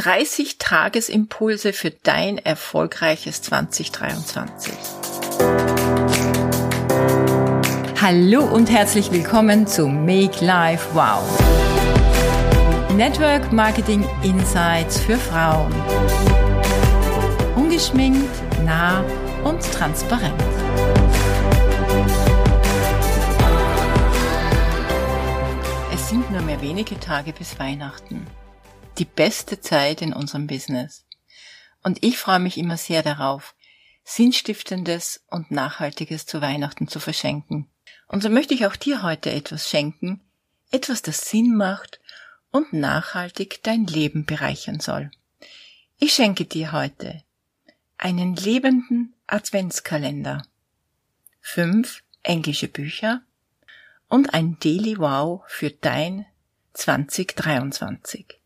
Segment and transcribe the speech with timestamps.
[0.00, 4.72] 30 Tagesimpulse für dein erfolgreiches 2023.
[8.00, 11.22] Hallo und herzlich willkommen zu Make Life Wow.
[12.96, 15.70] Network Marketing Insights für Frauen.
[17.54, 19.04] Ungeschminkt, nah
[19.44, 20.32] und transparent.
[25.92, 28.26] Es sind nur mehr wenige Tage bis Weihnachten
[29.00, 31.06] die beste Zeit in unserem Business.
[31.82, 33.54] Und ich freue mich immer sehr darauf,
[34.04, 37.68] Sinnstiftendes und Nachhaltiges zu Weihnachten zu verschenken.
[38.08, 40.20] Und so möchte ich auch dir heute etwas schenken,
[40.70, 42.00] etwas, das Sinn macht
[42.50, 45.10] und nachhaltig dein Leben bereichern soll.
[45.98, 47.22] Ich schenke dir heute
[47.96, 50.44] einen lebenden Adventskalender,
[51.40, 53.22] fünf englische Bücher
[54.08, 56.26] und ein Daily Wow für dein
[56.74, 58.39] 2023.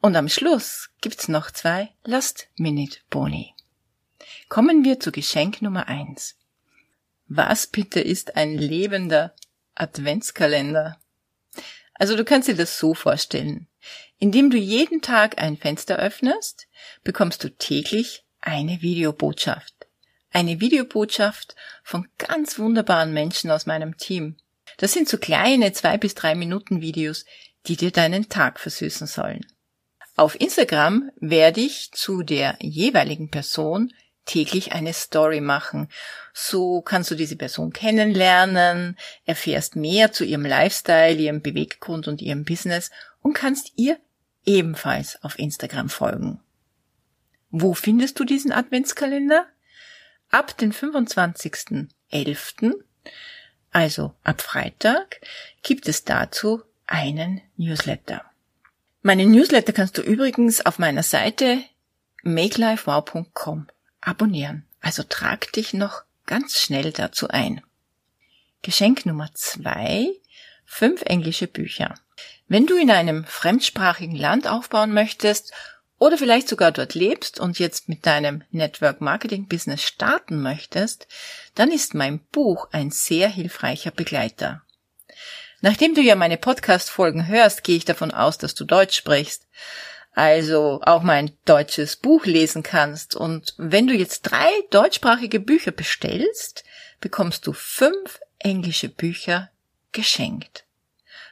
[0.00, 3.54] Und am Schluss gibt's noch zwei Last-Minute-Boni.
[4.48, 6.36] Kommen wir zu Geschenk Nummer eins.
[7.26, 9.34] Was bitte ist ein lebender
[9.74, 10.98] Adventskalender?
[11.94, 13.66] Also du kannst dir das so vorstellen.
[14.18, 16.68] Indem du jeden Tag ein Fenster öffnest,
[17.02, 19.74] bekommst du täglich eine Videobotschaft.
[20.30, 24.36] Eine Videobotschaft von ganz wunderbaren Menschen aus meinem Team.
[24.76, 27.24] Das sind so kleine zwei bis drei Minuten Videos,
[27.66, 29.44] die dir deinen Tag versüßen sollen.
[30.18, 33.92] Auf Instagram werde ich zu der jeweiligen Person
[34.24, 35.88] täglich eine Story machen.
[36.34, 42.44] So kannst du diese Person kennenlernen, erfährst mehr zu ihrem Lifestyle, ihrem Beweggrund und ihrem
[42.44, 42.90] Business
[43.22, 43.96] und kannst ihr
[44.44, 46.40] ebenfalls auf Instagram folgen.
[47.50, 49.46] Wo findest du diesen Adventskalender?
[50.30, 52.74] Ab den 25.11.,
[53.70, 55.20] also ab Freitag,
[55.62, 58.28] gibt es dazu einen Newsletter.
[59.00, 61.62] Meine Newsletter kannst du übrigens auf meiner Seite
[62.24, 63.68] makelifewow.com
[64.00, 64.66] abonnieren.
[64.80, 67.62] Also trag dich noch ganz schnell dazu ein.
[68.62, 70.08] Geschenk Nummer zwei,
[70.64, 71.94] fünf englische Bücher.
[72.48, 75.52] Wenn du in einem fremdsprachigen Land aufbauen möchtest
[75.98, 81.06] oder vielleicht sogar dort lebst und jetzt mit deinem Network Marketing Business starten möchtest,
[81.54, 84.62] dann ist mein Buch ein sehr hilfreicher Begleiter.
[85.60, 89.46] Nachdem du ja meine Podcast-Folgen hörst, gehe ich davon aus, dass du Deutsch sprichst.
[90.12, 93.14] Also auch mein deutsches Buch lesen kannst.
[93.14, 96.64] Und wenn du jetzt drei deutschsprachige Bücher bestellst,
[97.00, 99.50] bekommst du fünf englische Bücher
[99.92, 100.64] geschenkt.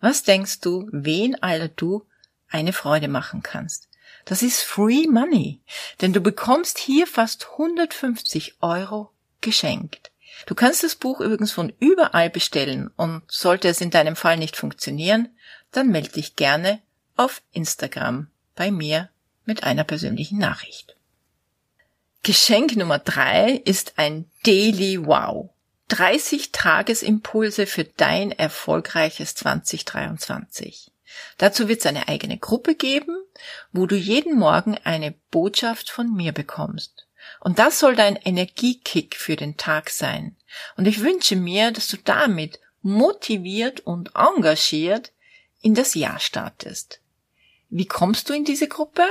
[0.00, 2.06] Was denkst du, wen aller du
[2.48, 3.88] eine Freude machen kannst?
[4.24, 5.60] Das ist Free Money,
[6.00, 9.10] denn du bekommst hier fast 150 Euro
[9.40, 10.09] geschenkt.
[10.46, 14.56] Du kannst das Buch übrigens von überall bestellen und sollte es in deinem Fall nicht
[14.56, 15.28] funktionieren,
[15.72, 16.80] dann melde dich gerne
[17.16, 19.10] auf Instagram bei mir
[19.44, 20.96] mit einer persönlichen Nachricht.
[22.22, 25.50] Geschenk Nummer drei ist ein Daily Wow.
[25.88, 30.92] 30 Tagesimpulse für dein erfolgreiches 2023.
[31.38, 33.16] Dazu wird es eine eigene Gruppe geben,
[33.72, 37.06] wo du jeden Morgen eine Botschaft von mir bekommst.
[37.38, 40.36] Und das soll dein Energiekick für den Tag sein.
[40.76, 45.12] Und ich wünsche mir, dass du damit motiviert und engagiert
[45.60, 47.00] in das Jahr startest.
[47.68, 49.04] Wie kommst du in diese Gruppe?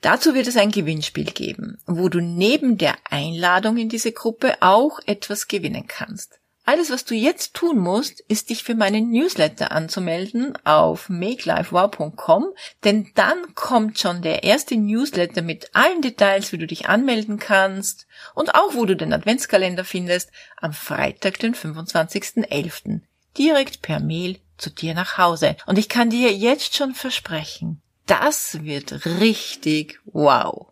[0.00, 5.00] Dazu wird es ein Gewinnspiel geben, wo du neben der Einladung in diese Gruppe auch
[5.06, 6.40] etwas gewinnen kannst.
[6.66, 12.54] Alles, was du jetzt tun musst, ist dich für meinen Newsletter anzumelden auf makelifewow.com,
[12.84, 18.06] denn dann kommt schon der erste Newsletter mit allen Details, wie du dich anmelden kannst
[18.34, 23.00] und auch wo du den Adventskalender findest, am Freitag, den 25.11.
[23.36, 25.56] direkt per Mail zu dir nach Hause.
[25.66, 30.68] Und ich kann dir jetzt schon versprechen, das wird richtig wow.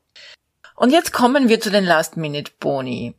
[0.74, 3.14] Und jetzt kommen wir zu den Last-Minute-Boni.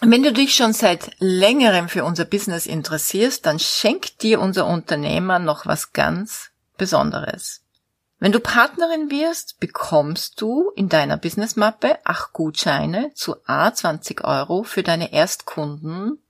[0.00, 5.38] Wenn du dich schon seit längerem für unser Business interessierst, dann schenkt dir unser Unternehmer
[5.38, 7.62] noch was ganz Besonderes.
[8.18, 14.62] Wenn du Partnerin wirst, bekommst du in deiner Businessmappe acht Gutscheine zu A 20 Euro
[14.62, 16.22] für deine Erstkunden,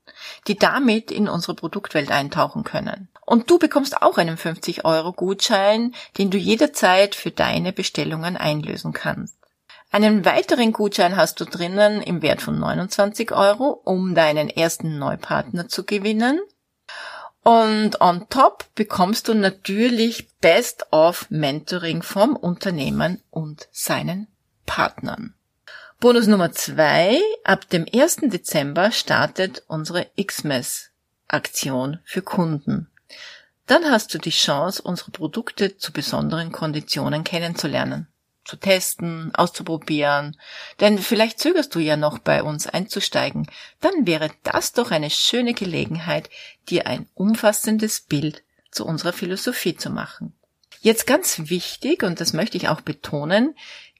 [0.48, 3.08] die damit in unsere Produktwelt eintauchen können.
[3.26, 8.92] Und du bekommst auch einen 50 Euro Gutschein, den du jederzeit für deine Bestellungen einlösen
[8.92, 9.36] kannst.
[9.94, 15.68] Einen weiteren Gutschein hast du drinnen im Wert von 29 Euro, um deinen ersten Neupartner
[15.68, 16.40] zu gewinnen.
[17.44, 24.26] Und on top bekommst du natürlich Best of Mentoring vom Unternehmen und seinen
[24.66, 25.34] Partnern.
[26.00, 27.20] Bonus Nummer zwei.
[27.44, 28.16] Ab dem 1.
[28.22, 30.90] Dezember startet unsere Xmas
[31.28, 32.90] Aktion für Kunden.
[33.68, 38.08] Dann hast du die Chance, unsere Produkte zu besonderen Konditionen kennenzulernen.
[38.44, 40.36] Zu testen, auszuprobieren.
[40.80, 43.48] Denn vielleicht zögerst du ja noch bei uns einzusteigen.
[43.80, 46.30] Dann wäre das doch eine schöne Gelegenheit,
[46.68, 50.34] dir ein umfassendes Bild zu unserer Philosophie zu machen.
[50.80, 53.54] Jetzt ganz wichtig, und das möchte ich auch betonen,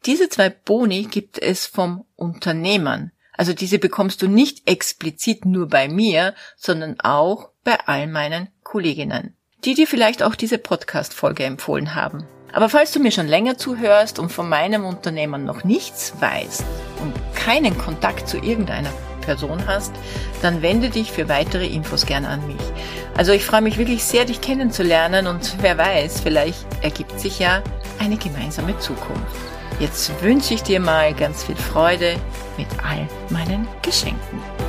[0.05, 3.11] diese zwei Boni gibt es vom Unternehmern.
[3.33, 9.37] Also diese bekommst du nicht explizit nur bei mir, sondern auch bei all meinen Kolleginnen,
[9.65, 12.27] die dir vielleicht auch diese Podcast-Folge empfohlen haben.
[12.55, 16.65] Aber falls du mir schon länger zuhörst und von meinem Unternehmen noch nichts weißt
[17.03, 18.93] und keinen Kontakt zu irgendeiner
[19.23, 19.93] Person hast,
[20.41, 22.61] dann wende dich für weitere Infos gern an mich.
[23.17, 27.61] Also ich freue mich wirklich sehr, dich kennenzulernen und wer weiß, vielleicht ergibt sich ja
[27.99, 29.37] eine gemeinsame Zukunft.
[29.81, 32.15] Jetzt wünsche ich dir mal ganz viel Freude
[32.57, 34.64] mit all meinen Geschenken.